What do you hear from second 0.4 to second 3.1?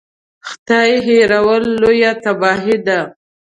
خدای هېرول لویه تباهي ده.